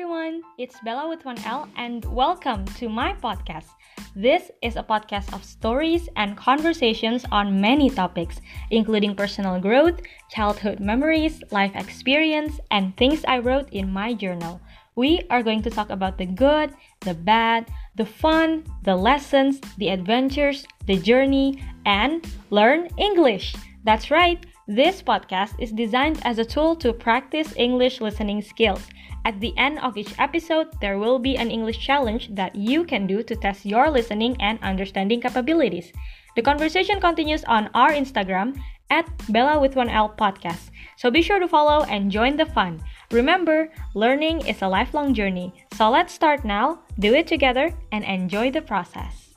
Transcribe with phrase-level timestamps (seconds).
[0.00, 3.68] everyone, it's Bela with one L, and welcome to my podcast.
[4.16, 8.40] This is a podcast of stories and conversations on many topics,
[8.70, 10.00] including personal growth,
[10.30, 14.58] childhood memories, life experience, and things I wrote in my journal.
[14.96, 19.90] We are going to talk about the good, the bad, the fun, the lessons, the
[19.90, 23.54] adventures, the journey, and learn English.
[23.84, 24.40] That's right.
[24.70, 28.86] This podcast is designed as a tool to practice English listening skills.
[29.24, 33.04] At the end of each episode, there will be an English challenge that you can
[33.04, 35.90] do to test your listening and understanding capabilities.
[36.36, 40.70] The conversation continues on our Instagram at Bela with one L podcast.
[40.94, 42.78] So be sure to follow and join the fun.
[43.10, 45.52] Remember, learning is a lifelong journey.
[45.74, 49.29] So let's start now, do it together, and enjoy the process.